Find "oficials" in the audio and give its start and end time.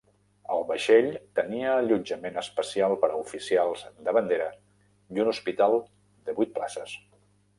3.25-3.85